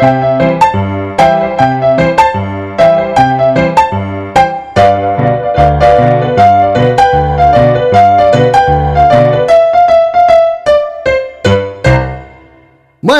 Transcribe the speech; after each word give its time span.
Moje 0.00 0.12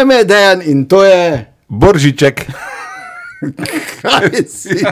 ime 0.03 0.15
je 0.15 0.25
Dejan 0.25 0.63
in 0.63 0.89
to 0.89 1.05
je. 1.05 1.47
Boržiček. 1.69 2.47
Kaj 4.03 4.31
si? 4.49 4.85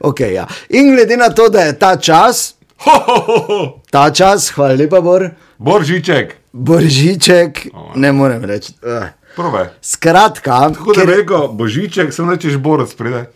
Okay, 0.00 0.32
ja. 0.32 0.46
In 0.68 0.94
glede 0.94 1.16
na 1.16 1.28
to, 1.28 1.48
da 1.48 1.60
je 1.60 1.78
ta 1.78 1.96
čas, 1.96 2.54
Ho, 2.80 2.92
ho, 3.06 3.38
ho, 3.48 3.80
ta 3.90 4.10
čas, 4.10 4.48
hvala 4.56 4.74
lepa, 4.74 5.00
Bor, 5.04 5.26
Boržiček. 5.58 6.36
Božiček, 6.52 7.66
ne 7.94 8.12
morem 8.12 8.44
reči. 8.44 8.72
Uh. 8.80 9.19
Prve. 9.36 9.72
Skratka, 9.82 10.70
Tako 10.74 10.92
da 10.92 11.04
reko, 11.04 11.48
Božiček, 11.52 12.12
sem 12.14 12.30
rečeš 12.30 12.56
Borac 12.56 12.94
pride. 12.94 13.30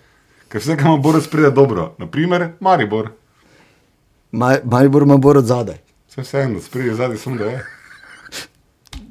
Ker 0.48 0.60
vse, 0.60 0.76
kar 0.76 0.86
ima 0.86 0.96
Borac 0.96 1.26
pride 1.26 1.50
dobro. 1.50 1.94
Naprimer, 1.98 2.48
Maribor. 2.60 3.10
Maj, 4.32 4.60
Maribor 4.64 5.02
ima 5.02 5.16
Bor 5.16 5.38
od 5.38 5.46
zadaj. 5.46 5.78
Vse 6.08 6.22
vseeno, 6.22 6.60
spredi 6.60 6.94
zadnji 6.94 7.18
sem 7.18 7.36
da 7.36 7.44
je. 7.44 7.64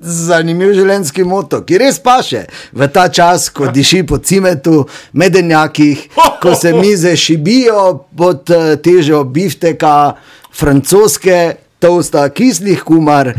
Zanimiv 0.03 0.73
življenjski 0.75 1.23
moto, 1.23 1.61
ki 1.63 1.77
res 1.79 1.97
paše 2.03 2.45
v 2.75 2.87
ta 2.91 3.07
čas, 3.07 3.47
ko 3.49 3.69
diši 3.71 4.01
po 4.07 4.17
cimetu, 4.19 4.83
medenjakih, 5.13 6.09
ko 6.43 6.55
se 6.55 6.73
mize 6.75 7.15
šibijo 7.15 8.05
pod 8.17 8.51
eh, 8.51 8.75
težo 8.83 9.23
bifteka, 9.23 10.15
francoske, 10.51 11.55
tosta, 11.79 12.27
kislih 12.29 12.83
kumar 12.83 13.31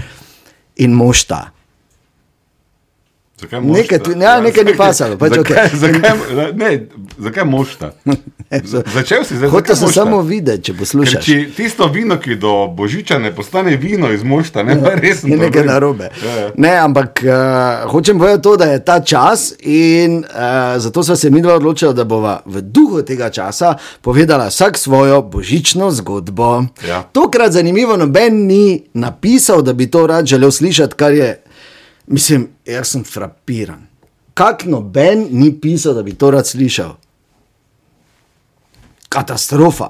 in 0.76 0.96
mošta. 0.96 1.53
Zakaj 3.34 3.60
Nekaj 3.60 3.98
tu- 3.98 4.12
ja, 4.12 4.40
nekaj 4.40 4.64
ni 4.64 4.76
pasalo, 4.76 5.16
pač 5.16 5.32
zakaj, 5.32 5.66
okej. 5.66 5.78
zakaj, 5.78 6.12
ne, 6.54 6.86
zakaj 7.18 7.44
mošta? 7.44 7.90
Začel 8.94 9.24
si 9.24 9.34
zdaj. 9.34 9.50
Hotel 9.50 9.74
sem 9.74 9.84
mošta? 9.84 10.00
samo 10.00 10.22
videti, 10.22 10.62
če 10.62 10.72
Ker 10.72 10.78
poslušaš. 10.78 11.24
če 11.24 11.50
tisto 11.50 11.88
vino, 11.88 12.14
ki 12.16 12.36
do 12.36 12.68
božiča 12.68 13.18
ne 13.18 13.32
postane 13.32 13.76
vino 13.76 14.12
iz 14.12 14.22
mošta, 14.22 14.62
ne 14.62 14.78
pa 14.78 14.94
res 14.94 15.24
Je 15.24 15.36
nekaj 15.36 15.64
narobe. 15.64 16.10
Ja, 16.16 16.34
ja. 16.36 16.48
Ne, 16.56 16.72
ampak 16.76 17.20
uh, 17.20 17.32
hočem 17.90 18.18
povedati 18.18 18.42
to, 18.42 18.56
da 18.56 18.64
je 18.66 18.78
ta 18.80 19.00
čas 19.00 19.52
in 19.60 20.18
uh, 20.20 20.30
zato 20.78 21.02
smo 21.02 21.16
se 21.16 21.30
mi 21.30 21.42
dva 21.42 21.54
odločili, 21.54 21.90
da 21.90 22.04
bova 22.04 22.40
v 22.46 22.60
duhu 22.62 23.02
tega 23.02 23.30
časa 23.30 23.74
povedala 24.00 24.46
vsak 24.46 24.78
svojo 24.78 25.22
božično 25.24 25.90
zgodbo. 25.90 26.62
Ja. 26.80 27.02
Tokrat 27.04 27.52
zanimivo, 27.52 27.96
noben 27.96 28.46
ni 28.46 28.64
napisal, 28.94 29.62
da 29.62 29.72
bi 29.72 29.86
to 29.86 30.06
rad 30.06 30.26
želel 30.26 30.50
slišati, 30.52 30.94
kar 30.94 31.12
je, 31.12 31.42
mislim, 32.06 32.48
jaz 32.66 32.88
sem 32.88 33.04
frapiran. 33.04 33.86
Kak 34.34 34.64
noben 34.66 35.28
ni 35.30 35.52
pisal, 35.60 35.94
da 35.94 36.02
bi 36.02 36.14
to 36.14 36.30
rad 36.30 36.46
slišal? 36.46 36.96
Katastrofa. 39.08 39.88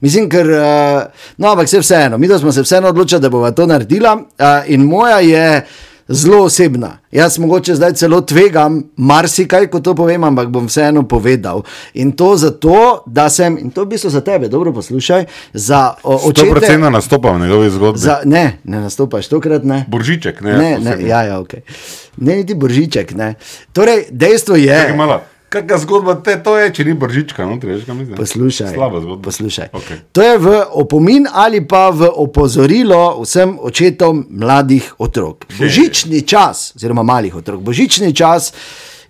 Mislim, 0.00 0.28
ker, 0.32 0.48
uh, 0.48 1.02
no, 1.36 1.50
ampak 1.52 1.68
se 1.68 1.80
vseeno, 1.80 2.18
mi 2.18 2.28
smo 2.28 2.52
se 2.52 2.62
vseeno 2.62 2.88
odločili, 2.88 3.20
da 3.20 3.28
bomo 3.28 3.50
to 3.50 3.66
naredila. 3.66 4.14
Uh, 4.16 4.46
in 4.66 4.84
moja 4.84 5.20
je 5.20 5.66
zelo 6.10 6.44
osebna. 6.44 6.98
Jaz 7.12 7.38
mogoče 7.38 7.74
zdaj 7.74 7.92
celo 7.92 8.20
tvegam 8.20 8.82
marsikaj, 8.96 9.66
ko 9.66 9.80
to 9.80 9.94
povem, 9.94 10.24
ampak 10.24 10.48
bom 10.48 10.66
vseeno 10.66 11.02
povedal. 11.08 11.62
In 11.94 12.12
to 12.12 12.36
zato, 12.36 13.02
da 13.06 13.28
sem, 13.30 13.58
in 13.58 13.70
to 13.70 13.84
v 13.84 13.94
bistvu 13.94 14.10
za 14.10 14.20
tebe, 14.20 14.48
dobro 14.48 14.72
poslušaj, 14.72 15.24
za 15.52 15.94
o, 16.02 16.20
očete. 16.28 16.50
procentno 16.50 16.90
nastopam 16.90 17.36
v 17.36 17.46
njegovi 17.46 17.70
zgodbi. 17.70 17.98
Za, 17.98 18.20
ne, 18.24 18.58
ne 18.64 18.80
nastopaš, 18.80 19.28
tokrat 19.28 19.64
ne. 19.64 19.84
Božiček, 19.88 20.40
ne. 20.40 20.56
Ne, 20.58 20.78
ne, 20.78 20.96
ja, 21.06 21.22
ja, 21.22 21.40
okay. 21.40 21.60
ne, 22.16 22.36
niti 22.36 22.54
božiček. 22.54 23.14
Ne. 23.14 23.34
Torej, 23.72 24.04
dejstvo 24.10 24.56
je, 24.56 24.76
Čakaj 24.76 24.96
malo. 24.96 25.20
Kakšna 25.50 25.78
zgodba 25.82 26.14
te 26.22 26.36
to 26.38 26.52
je, 26.54 26.68
če 26.70 26.84
ni 26.86 26.92
Božička, 26.94 27.42
no, 27.42 27.56
veš, 27.58 27.82
kaj 27.82 27.96
mislim? 27.98 28.14
Poslušaj. 28.14 28.68
Slaba 28.70 29.00
zgodba. 29.02 29.22
Poslušaj. 29.24 29.72
Okay. 29.74 29.96
To 30.14 30.22
je 30.22 30.36
v 30.38 30.52
opomin 30.78 31.26
ali 31.26 31.58
pa 31.66 31.88
v 31.90 32.06
opozorilo 32.06 33.18
vsem 33.24 33.56
očetom 33.58 34.22
mladih 34.30 34.92
otrok. 35.02 35.48
Božični 35.58 36.22
čas, 36.22 36.70
oziroma 36.78 37.02
malih 37.02 37.34
otrok, 37.42 37.64
božični 37.66 38.14
čas 38.14 38.52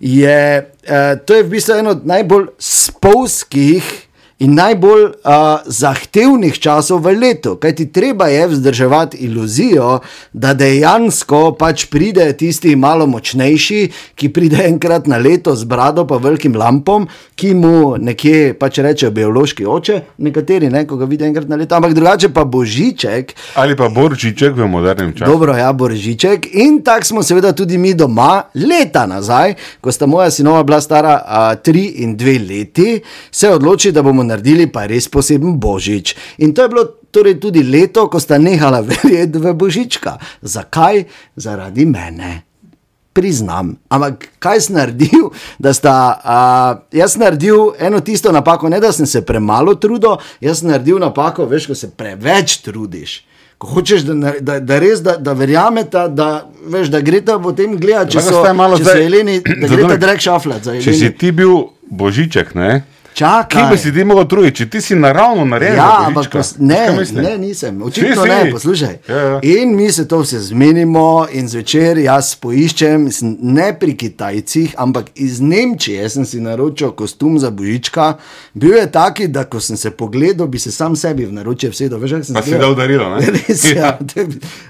je, 0.01 0.65
eh, 0.65 1.15
to 1.25 1.37
je 1.37 1.43
v 1.45 1.49
bistvu 1.53 1.77
eno 1.77 1.93
od 1.93 2.09
najbolj 2.09 2.49
spolskih. 2.57 4.09
In 4.41 4.55
najbolj 4.57 5.03
uh, 5.05 5.61
zahtevnih 5.69 6.55
časov 6.57 7.03
v 7.05 7.13
letu, 7.13 7.55
kajti 7.61 7.91
treba 7.93 8.25
je 8.33 8.47
vzdrževati 8.49 9.17
iluzijo, 9.27 9.99
da 10.33 10.55
dejansko 10.57 11.51
pač 11.59 11.85
pride 11.93 12.25
tisti 12.33 12.73
malo 12.75 13.05
močnejši, 13.05 13.81
ki 14.17 14.29
pride 14.33 14.63
enkrat 14.65 15.05
na 15.05 15.19
leto 15.21 15.53
z 15.55 15.69
brado 15.69 16.07
pa 16.09 16.17
velikim 16.17 16.57
lampom, 16.57 17.05
ki 17.37 17.53
mu 17.53 17.97
nekje 18.01 18.55
pač 18.57 18.81
rečejo 18.81 19.11
biološki 19.13 19.67
oče, 19.69 19.99
nekateri 20.17 20.71
ne, 20.73 20.87
ko 20.89 20.97
ga 20.97 21.05
vidi 21.05 21.29
enkrat 21.29 21.45
na 21.45 21.61
leto, 21.61 21.77
ampak 21.77 21.93
drugače 21.93 22.33
pa 22.33 22.41
božiček, 22.41 23.35
Ali 23.55 23.75
pa 23.75 23.89
Božiček 23.89 24.55
v 24.55 24.67
modernem 24.67 25.13
času. 25.13 25.31
Dobro, 25.31 25.53
ja, 25.53 25.73
Božiček. 25.73 26.47
In 26.53 26.81
tako 26.81 27.05
smo 27.05 27.23
seveda 27.23 27.51
tudi 27.53 27.77
mi 27.77 27.93
doma, 27.93 28.43
leta 28.55 29.05
nazaj, 29.05 29.53
ko 29.81 29.91
sta 29.91 30.07
moja 30.07 30.31
sinova 30.31 30.63
bila 30.63 30.81
stara 30.81 31.19
a, 31.25 31.55
tri 31.55 31.85
in 32.01 32.15
dve 32.17 32.39
leti, 32.39 33.01
se 33.31 33.49
odločili, 33.49 33.93
da 33.93 34.01
bomo 34.01 34.23
naredili 34.31 34.65
pa 34.67 34.85
res 34.85 35.07
poseben 35.07 35.57
Božič. 35.57 36.15
In 36.39 36.53
to 36.53 36.63
je 36.63 36.69
bilo 36.69 36.83
torej 37.11 37.35
tudi 37.37 37.61
leto, 37.61 38.07
ko 38.07 38.17
sta 38.17 38.39
nehala 38.39 38.79
verjeti 38.87 39.37
v 39.37 39.51
Božička. 39.53 40.15
Zakaj? 40.41 41.03
Zaradi 41.35 41.85
mene. 41.85 42.47
Priznam, 43.11 43.73
ampak 43.89 44.29
kaj 44.39 44.61
sem 44.61 44.75
naredil, 44.77 45.25
da 45.59 45.73
sta, 45.73 45.95
uh, 46.15 46.69
jaz 46.95 47.11
sem 47.11 47.19
naredil 47.21 47.73
eno 47.77 47.99
tisto 47.99 48.31
napako, 48.31 48.69
ne 48.69 48.79
da 48.79 48.87
sem 48.91 49.03
se 49.05 49.19
premalo 49.21 49.75
trudil, 49.75 50.15
jaz 50.39 50.61
sem 50.61 50.71
naredil 50.71 50.95
napako, 50.95 51.43
veš, 51.45 51.67
ko 51.67 51.75
se 51.75 51.89
preveč 51.91 52.61
trudiš. 52.63 53.17
Ko 53.59 53.67
hočeš, 53.67 54.05
da, 54.07 54.31
da, 54.39 54.55
da 54.61 54.79
res, 54.79 55.03
da, 55.03 55.17
da 55.19 55.35
verjamete, 55.35 56.05
da, 56.09 56.29
veš, 56.65 56.87
da 56.87 57.01
gre 57.01 57.19
ta 57.21 57.35
potem 57.37 57.75
gledati, 57.75 58.15
če 58.15 58.21
Lahko 58.21 58.31
so, 58.31 58.39
zdaj 58.39 58.55
malo 58.55 58.79
če 58.79 58.83
so 58.83 58.89
zdaj- 58.89 59.03
Eleni, 59.05 59.35
da 59.41 59.51
gre 59.51 59.67
ta 59.67 59.75
Zadonaj, 59.75 59.99
drek 59.99 60.23
šaflat 60.23 60.63
za 60.63 60.77
Če 60.79 60.93
si 60.95 61.11
ti 61.13 61.33
bil 61.33 61.53
Božiček, 61.91 62.55
ne? 62.55 62.71
Čakaj. 63.13 63.71
bi 63.71 63.77
si 63.77 63.93
ti 63.93 64.03
mogel 64.03 64.27
truditi, 64.27 64.57
če 64.57 64.69
ti 64.69 64.81
si 64.81 64.95
naravno 64.95 65.45
za 65.45 65.65
Ja, 65.65 66.03
ampak 66.07 66.33
ne, 66.57 66.75
kaj 66.75 67.21
ne, 67.21 67.37
nisem. 67.37 67.81
Očitno 67.81 68.23
Si, 68.23 68.29
ne, 68.29 68.43
si. 68.45 68.51
poslušaj. 68.51 68.97
Ja, 69.07 69.17
ja. 69.17 69.39
In 69.43 69.75
mi 69.75 69.91
se 69.91 70.07
to 70.07 70.19
vse 70.19 70.39
zmenimo, 70.39 71.27
in 71.31 71.47
zvečer 71.47 71.97
jaz 71.97 72.35
poiščem, 72.35 73.09
ne 73.41 73.79
pri 73.79 73.97
Kitajcih, 73.97 74.75
ampak 74.77 75.11
iz 75.15 75.41
Nemčije 75.41 76.09
sem 76.09 76.25
si 76.25 76.39
naročil 76.41 76.91
kostum 76.91 77.39
za 77.39 77.49
Božička. 77.49 78.13
Bil 78.53 78.75
je 78.75 78.91
taki, 78.91 79.27
da 79.27 79.43
ko 79.43 79.59
sem 79.59 79.77
se 79.77 79.91
pogledal, 79.91 80.47
bi 80.47 80.59
se 80.59 80.71
sam 80.71 80.95
sebi 80.95 81.25
v 81.25 81.33
naročje 81.33 81.69
vsedel. 81.69 81.99
Veš, 81.99 82.11
sem 82.25 82.35
Pa 82.35 82.41
si 82.41 82.57
dal 82.57 82.75
darilo, 82.75 83.09
ne? 83.15 83.25
Res 83.35 83.63
je, 83.69 83.75
ja. 83.75 83.97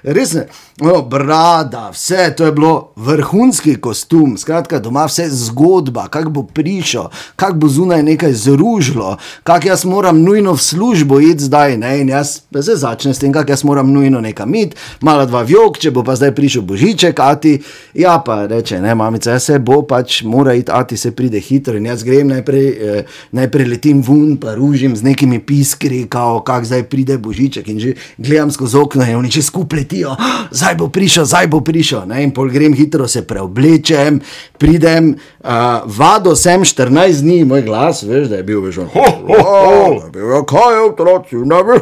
res 0.04 0.34
je. 0.34 0.48
No, 0.82 1.02
brada, 1.02 1.90
vse 1.94 2.34
to 2.38 2.46
je 2.46 2.52
bilo 2.52 2.94
vrhunski 2.96 3.76
kostum, 3.76 4.38
skratka, 4.38 4.80
doma 4.80 5.06
vse 5.06 5.30
zgodba, 5.30 6.08
kako 6.08 6.30
bo 6.30 6.44
prišel, 6.44 7.10
kako 7.36 7.54
bo 7.54 7.68
zunaj 7.68 8.04
nekaj 8.04 8.31
zružilo, 8.34 9.18
kako 9.44 9.68
jaz 9.68 9.86
moram 9.86 10.22
nujno 10.22 10.54
v 10.54 10.62
službo 10.62 11.20
iti 11.20 11.44
zdaj. 11.44 11.78
Ne? 11.78 12.02
In 12.02 12.10
jaz 12.10 12.42
se 12.62 12.76
začne 12.76 13.14
s 13.14 13.20
tem, 13.20 13.34
kako 13.34 13.52
jaz 13.52 13.64
moram 13.64 13.92
nujno 13.92 14.22
nekam 14.22 14.56
iti, 14.56 14.78
malo 15.02 15.26
dva 15.26 15.42
vjok, 15.42 15.78
če 15.78 15.92
bo 15.92 16.04
pa 16.04 16.16
zdaj 16.16 16.32
prišel 16.36 16.62
božiček, 16.62 17.20
ati. 17.20 17.60
Ja, 17.94 18.22
pa 18.26 18.46
reče, 18.46 18.82
ne, 18.82 18.96
mamica, 18.96 19.32
jaz 19.32 19.44
se 19.44 19.60
bo 19.60 19.82
pač 19.82 20.22
mora 20.24 20.54
iti, 20.54 20.72
ati 20.72 20.98
se 20.98 21.12
pride 21.12 21.40
hitro. 21.40 21.78
In 21.78 21.86
jaz 21.86 22.04
grem 22.04 22.28
najprej, 22.28 22.68
eh, 22.68 23.06
najprej 23.32 23.68
letim 23.68 24.02
ven, 24.02 24.38
pa 24.38 24.56
ružim 24.56 24.96
z 24.96 25.04
nekimi 25.04 25.40
piskri, 25.40 26.06
kao, 26.10 26.40
kak 26.40 26.66
zdaj 26.66 26.84
pride 26.84 27.18
božiček. 27.18 27.68
In 27.68 27.80
že 27.80 27.94
gledam 28.18 28.52
skozi 28.52 28.78
okno 28.78 29.04
in 29.04 29.16
oni 29.16 29.32
če 29.32 29.42
skupaj 29.42 29.82
letijo, 29.82 30.16
"Ah, 30.20 30.48
zdaj 30.52 30.76
bo 30.76 30.88
prišel, 30.88 31.26
zdaj 31.26 31.48
bo 31.48 31.62
prišel. 31.62 32.06
Ne? 32.08 32.24
In 32.24 32.32
pol 32.32 32.50
grem 32.50 32.74
hitro, 32.74 33.08
se 33.08 33.22
preoblečem, 33.22 34.22
pridem, 34.58 35.16
uh, 35.44 35.82
vado 35.86 36.36
sem 36.36 36.62
14 36.66 37.22
dni, 37.22 37.46
moj 37.46 37.62
glas, 37.62 38.04
veš, 38.04 38.21
da 38.30 38.36
je 38.36 38.44
bil 38.44 38.62
ho, 38.62 38.86
ho. 38.94 40.00
Da 40.00 40.06
bi 40.06 40.20
bilo, 40.20 40.44
kaj 40.46 40.74
je 40.76 40.82
otroci, 40.90 41.36
da 41.36 41.64
bi 41.64 41.74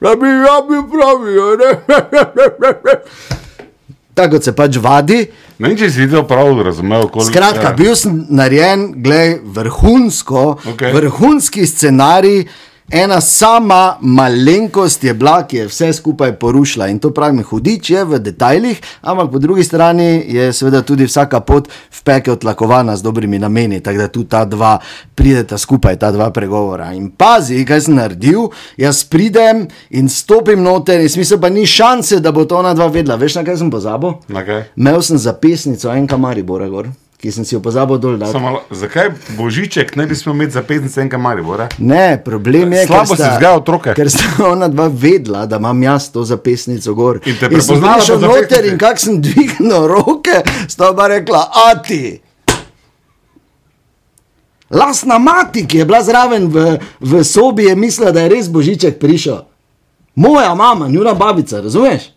da 0.00 0.16
bi 0.16 0.28
rabi 0.46 0.78
pravijo. 0.90 1.46
Tako 4.14 4.36
kot 4.36 4.44
se 4.44 4.52
pač 4.54 4.76
vadi. 4.78 5.26
Ne 5.58 5.68
vem, 5.68 5.78
če 5.78 5.88
si 5.90 6.04
videl 6.04 6.22
prav 6.26 6.60
razumel. 6.62 7.08
Kol, 7.10 7.24
Skratka, 7.26 7.72
ja. 7.72 7.74
bil 7.78 7.96
sem 7.98 8.20
narejen, 8.30 8.86
glej, 9.02 9.40
vrhunsko, 9.56 10.44
Okej. 10.74 10.94
vrhunski 10.94 11.66
scenarij, 11.66 12.44
Ena 12.90 13.20
sama 13.20 13.96
malenkost 14.00 15.04
je 15.04 15.14
bila, 15.14 15.46
ki 15.46 15.56
je 15.56 15.66
vse 15.66 15.92
skupaj 15.92 16.34
porušila 16.36 16.88
in 16.88 16.98
to 16.98 17.10
pravim, 17.10 17.40
hudič 17.42 17.90
je 17.90 18.04
v 18.04 18.18
detajlih, 18.18 18.80
ampak 19.02 19.30
po 19.32 19.38
drugi 19.38 19.64
strani 19.64 20.24
je 20.28 20.52
seveda 20.52 20.82
tudi 20.82 21.06
vsaka 21.08 21.40
pot 21.40 21.68
v 21.68 22.02
pekel 22.04 22.36
tlakovana 22.36 22.96
z 22.96 23.02
dobrimi 23.02 23.38
nameni, 23.38 23.80
tako 23.80 23.98
da 23.98 24.08
tu 24.08 24.24
ta 24.24 24.44
dva 24.44 24.78
prideta 25.14 25.58
skupaj, 25.58 25.96
ta 25.96 26.10
dva 26.12 26.28
pregovora. 26.30 26.92
In 26.92 27.08
pazi, 27.10 27.64
kaj 27.64 27.80
sem 27.80 27.96
naredil, 27.96 28.50
jaz 28.76 29.00
pridem 29.08 29.64
in 29.90 30.08
stopim 30.08 30.60
noter, 30.62 31.00
in 31.00 31.08
smisel 31.08 31.40
pa 31.40 31.48
ni 31.48 31.64
šanse, 31.66 32.20
da 32.20 32.32
bo 32.32 32.44
to 32.44 32.58
ona 32.60 32.74
dva 32.74 32.90
vedela. 32.92 33.16
Veš, 33.16 33.40
na 33.40 33.46
kaj 33.48 33.62
sem 33.64 33.72
pozabil? 33.72 34.12
Kaj? 34.28 34.68
Imel 34.76 35.00
sem 35.02 35.18
zapisnico 35.18 35.88
enka 35.88 36.20
Maribora 36.20 36.68
gor. 36.68 36.92
Ki 37.24 37.32
sem 37.32 37.40
si 37.40 37.54
jo 37.54 37.60
pozabil 37.64 37.96
dol. 37.96 38.18
Samo, 38.28 38.58
zakaj 38.68 39.14
Božiček 39.38 39.94
ne 39.96 40.04
bi 40.04 40.12
smel 40.12 40.34
imeti 40.34 40.52
za 40.52 40.62
15 40.62 41.00
enka 41.00 41.16
Maribora? 41.18 41.70
Ne, 41.78 42.20
problem 42.20 42.72
je, 42.72 42.82
Slabo 42.84 43.00
ker 43.00 43.08
si 43.08 43.14
sta- 43.16 43.30
vzgajal 43.32 43.56
otroke. 43.56 43.94
Ker 43.96 44.10
sta 44.12 44.28
ona 44.52 44.68
dva 44.68 44.90
vedela, 44.92 45.46
da 45.46 45.56
imam 45.56 45.82
jaz 45.82 46.10
to 46.12 46.20
zapisnico 46.20 46.92
gor. 46.94 47.22
In 47.24 47.38
te 47.40 47.48
prepoznala 47.48 48.04
po 48.04 48.18
noter 48.20 48.68
in 48.68 48.76
kak 48.76 49.00
sem 49.00 49.16
dvignil 49.24 49.88
roke, 49.88 50.36
sta 50.68 50.90
oba 50.92 51.08
rekla, 51.08 51.48
ati. 51.72 52.20
Lasna 54.68 55.16
mati, 55.18 55.64
ki 55.64 55.78
je 55.78 55.84
bila 55.84 56.04
zraven 56.04 56.52
v, 56.52 56.76
v 57.00 57.24
sobi, 57.24 57.64
je 57.64 57.76
mislila, 57.76 58.12
da 58.12 58.20
je 58.20 58.36
res 58.36 58.52
Božiček 58.52 59.00
prišel. 59.00 59.46
Moja 60.14 60.52
mama, 60.54 60.92
njuna 60.92 61.16
babica, 61.16 61.64
razumeš? 61.64 62.12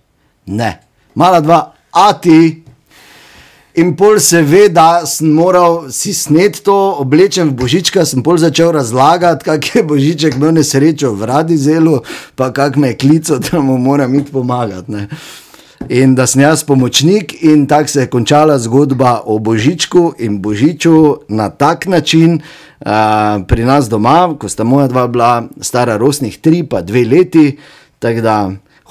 Ne, 0.45 0.81
mala 1.15 1.39
dva, 1.39 1.63
ati. 1.95 2.66
In 3.77 3.91
pol 3.93 4.17
seveda 4.17 5.05
sem 5.05 5.29
moral 5.29 5.91
si 5.93 6.09
snet 6.09 6.63
to, 6.65 6.73
oblečen 6.97 7.51
v 7.51 7.61
božička, 7.61 8.07
sem 8.09 8.23
pol 8.25 8.39
začel 8.41 8.71
razlagati, 8.73 9.45
kak 9.45 9.67
je 9.69 9.83
božiček 9.85 10.33
imel 10.33 10.55
nesrečo 10.57 11.11
v 11.13 11.29
Radizelu, 11.29 12.01
pa 12.33 12.49
kak 12.49 12.73
me 12.81 12.95
je 12.95 12.97
klical, 12.97 13.37
da 13.37 13.61
mu 13.61 13.77
moram 13.77 14.15
iti 14.17 14.33
pomagati. 14.33 14.89
Ne. 14.89 15.05
In 15.93 16.17
da 16.17 16.25
sem 16.25 16.41
jaz 16.41 16.65
pomočnik, 16.65 17.37
in 17.45 17.67
tako 17.69 17.93
se 17.93 18.01
je 18.01 18.09
končala 18.09 18.57
zgodba 18.57 19.21
o 19.29 19.37
Božičku 19.37 20.17
in 20.25 20.41
Božiču 20.41 21.29
na 21.29 21.53
tak 21.53 21.85
način 21.85 22.41
uh, 22.41 23.45
pri 23.45 23.61
nas 23.61 23.93
doma, 23.93 24.33
ko 24.41 24.49
sta 24.49 24.65
moja 24.65 24.89
dva 24.89 25.05
bila 25.07 25.45
stara 25.61 26.01
rosnih 26.01 26.41
tri, 26.41 26.65
pa 26.65 26.81
dve 26.81 27.05
leti. 27.05 27.59
Tako 28.01 28.21
da 28.21 28.37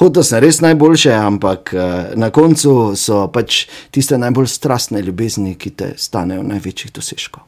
hotel 0.01 0.25
sem 0.27 0.43
res 0.45 0.61
najboljše, 0.65 1.13
ampak 1.17 1.73
uh, 1.75 2.15
na 2.19 2.31
koncu 2.35 2.95
so 2.97 3.27
pač 3.33 3.67
tiste 3.95 4.19
najbolj 4.19 4.49
strastne 4.53 5.03
ljubezni, 5.03 5.55
ki 5.59 5.75
te 5.77 5.93
stanejo 6.01 6.45
največjih 6.47 6.95
dosežkov. 6.97 7.45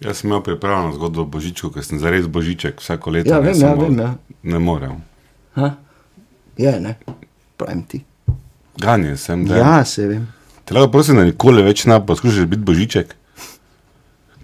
Jaz 0.00 0.20
sem 0.20 0.28
imel 0.28 0.42
pripravljeno 0.42 0.92
zgodbo 0.92 1.22
o 1.24 1.24
Božičku, 1.24 1.70
ker 1.72 1.84
sem 1.84 1.98
zares 1.98 2.26
Božiček 2.28 2.80
vsako 2.80 3.10
leto. 3.10 3.32
Ja, 3.32 3.40
vem, 3.40 3.56
ja, 3.60 3.72
vem, 3.74 3.98
ja. 3.98 4.10
Ne 4.42 4.58
morem. 4.58 5.00
Ha? 5.56 5.70
Je, 6.60 6.72
ne, 6.80 6.98
pravim 7.56 7.82
ti. 7.88 8.02
Ganje 8.76 9.16
sem, 9.16 9.46
da. 9.48 9.56
Ja, 9.56 9.84
se 9.84 10.06
vem. 10.06 10.26
Te 10.64 10.74
lahko 10.74 10.90
prosim, 10.92 11.16
da 11.16 11.24
nikoli 11.24 11.64
več 11.64 11.86
ne 11.88 11.96
poskušaš 12.06 12.44
biti 12.50 12.66
Božiček. 12.66 13.14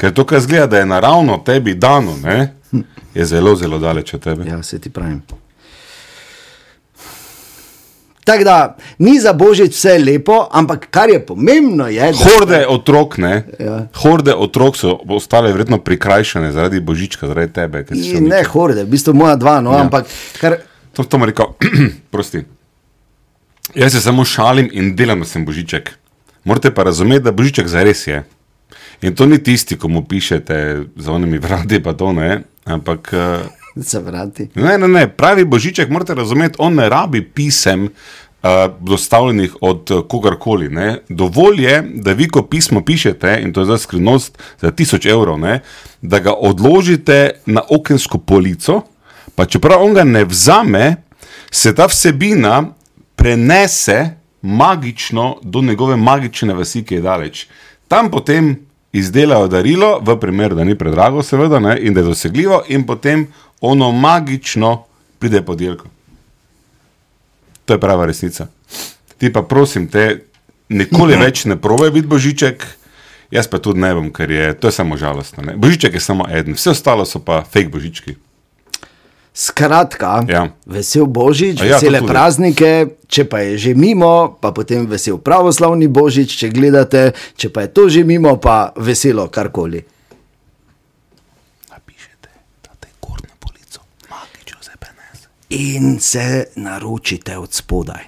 Ker 0.01 0.15
to, 0.17 0.25
kar 0.25 0.41
zgleda, 0.41 0.67
da 0.67 0.81
je 0.81 0.89
naravno 0.89 1.37
tebi 1.45 1.75
dano, 1.75 2.17
ne, 2.23 2.55
je 3.15 3.25
zelo, 3.25 3.57
zelo 3.57 3.79
daleč 3.79 4.15
od 4.15 4.21
tebe. 4.23 4.49
Ja, 4.49 4.63
se 4.63 4.79
ti 4.79 4.91
pravim. 4.91 5.23
Tako 8.25 8.45
da 8.45 8.77
ni 8.99 9.21
za 9.21 9.33
božič 9.33 9.75
vse 9.75 9.99
lepo, 9.99 10.49
ampak 10.53 10.87
kar 10.91 11.11
je 11.11 11.27
pomembno, 11.27 11.89
je, 11.89 12.13
da 12.13 12.31
Horde 12.31 12.67
otrok, 12.69 13.17
ne, 13.19 13.45
Ja. 13.59 13.87
horde 13.95 14.35
otrok 14.35 14.77
so 14.77 15.01
ostale 15.09 15.53
verjetno 15.53 15.79
prikrajšane 15.79 16.53
zaradi 16.53 16.81
Božička, 16.81 17.27
zaradi 17.27 17.53
tebe. 17.53 17.85
In 17.91 18.29
ne 18.29 18.45
horde, 18.45 18.85
v 18.85 18.89
bistvu 18.89 19.15
moja 19.15 19.37
dva, 19.37 19.61
no, 19.61 19.73
ja. 19.73 19.81
ampak 19.81 20.07
kar, 20.41 20.57
To, 20.93 21.05
to 21.05 21.19
mu 21.19 21.25
rekel, 21.27 21.47
prosti. 22.13 22.45
Jaz 23.75 23.93
se 23.93 24.01
samo 24.01 24.25
šalim 24.25 24.69
in 24.73 24.97
delam, 24.97 25.21
da 25.21 25.27
sem 25.27 25.45
božiček. 25.45 25.91
Morate 26.45 26.71
pa 26.71 26.83
razumeti, 26.83 27.25
da 27.25 27.33
božiček 27.33 27.67
zares 27.67 28.07
je. 28.07 28.23
In 29.03 29.15
to 29.17 29.27
ni 29.27 29.39
tisti, 29.43 29.79
ko 29.79 29.89
mu 29.89 30.05
pišete 30.05 30.83
za 30.97 31.13
onimi 31.13 31.39
vrati, 31.39 31.83
pa 31.83 31.93
to 31.93 32.13
ne. 32.13 32.43
Ampak, 32.65 33.13
eh, 33.13 33.45
ne, 34.55 34.79
ne, 34.79 34.89
ne, 34.89 35.07
pravi 35.09 35.45
božiček, 35.45 35.91
morate 35.91 36.15
razumeti, 36.15 36.57
on 36.59 36.75
ne 36.75 36.89
rabi 36.89 37.25
pisem. 37.25 37.89
Uh, 38.43 38.49
dostavljenih 38.81 39.53
od 39.61 39.91
uh, 39.91 40.01
kogarkoli. 40.09 40.69
Ne. 40.69 40.99
Dovolj 41.09 41.61
je, 41.63 41.77
da 41.95 42.13
vi, 42.13 42.27
ko 42.29 42.43
pismo 42.43 42.81
pišete, 42.85 43.37
in 43.43 43.53
to 43.53 43.63
je 43.63 43.67
za 43.67 43.77
skrivnost 43.79 44.39
za 44.61 44.73
1000 44.73 45.07
evrov, 45.11 45.39
ne, 45.39 45.61
da 46.01 46.19
ga 46.19 46.33
odložite 46.35 47.31
na 47.47 47.63
okensko 47.71 48.19
polico, 48.19 48.81
pa 49.35 49.47
čeprav 49.47 49.85
on 49.87 49.95
ga 49.95 50.05
ne 50.05 50.25
vzame, 50.25 50.97
se 51.51 51.75
ta 51.75 51.87
vsebina 51.87 52.65
prenese 53.17 54.11
magično 54.43 55.37
do 55.43 55.63
njegove 55.63 55.97
magične 55.97 56.55
vasi, 56.55 56.83
ki 56.83 56.95
je 56.95 57.01
daleč. 57.01 57.47
Tam 57.89 58.11
potem 58.11 58.57
izdelajo 58.93 59.49
darilo, 59.49 59.99
v 60.01 60.17
primeru, 60.21 60.55
da 60.55 60.65
ni 60.65 60.79
predrago, 60.79 61.23
seveda, 61.23 61.61
ne, 61.61 61.79
in 61.81 61.95
da 61.95 62.01
je 62.01 62.11
dosegljivo, 62.13 62.63
in 62.69 62.87
potem 62.87 63.27
ono 63.61 63.91
magično 63.93 64.85
pride 65.19 65.43
pod 65.43 65.61
jelko. 65.61 65.89
To 67.65 67.75
je 67.75 67.81
prava 67.81 68.07
resnica. 68.07 68.47
Ti 69.19 69.33
pa 69.33 69.43
prosim 69.43 69.89
te, 69.89 70.25
nikoli 70.69 71.17
več 71.17 71.45
ne 71.45 71.57
probaj 71.61 71.91
biti 71.91 72.07
božiček, 72.07 72.67
jaz 73.31 73.49
pa 73.49 73.59
tudi 73.63 73.81
ne 73.81 73.95
bom, 73.95 74.11
ker 74.13 74.31
je 74.31 74.53
to 74.61 74.69
je 74.69 74.73
samo 74.73 74.97
žalostno. 74.97 75.45
Ne? 75.47 75.57
Božiček 75.57 75.95
je 75.95 76.01
samo 76.01 76.27
eden, 76.31 76.59
vse 76.59 76.71
ostalo 76.71 77.07
so 77.09 77.23
pa 77.25 77.45
fake 77.45 77.71
božički. 77.73 78.17
Skratka, 79.35 80.25
Ja. 80.29 80.53
vesel 80.67 81.07
božič, 81.07 81.57
A 81.57 81.65
ja, 81.65 81.75
vesele 81.75 81.99
tudi. 81.99 82.09
praznike, 82.09 82.71
če 83.07 83.25
pa 83.25 83.39
je 83.41 83.57
že 83.59 83.73
mimo, 83.75 84.13
pa 84.37 84.51
potem 84.51 84.85
vesel 84.85 85.17
pravoslavni 85.17 85.89
božič, 85.89 86.37
če 86.37 86.49
gledate, 86.51 87.03
če 87.33 87.49
pa 87.49 87.63
je 87.63 87.69
to 87.71 87.89
že 87.89 88.03
mimo, 88.03 88.37
pa 88.37 88.73
veselo 88.75 89.29
karkoli. 89.29 89.81
Napišete, 91.67 92.29
da 92.61 92.77
te 92.77 92.93
gor 92.99 93.17
na 93.19 93.33
polico, 93.37 93.81
magično 94.07 94.61
se 94.61 94.77
penese. 94.77 95.27
In 95.51 95.97
se 95.99 96.27
naročite 96.55 97.33
od 97.35 97.49
spodaj. 97.51 98.05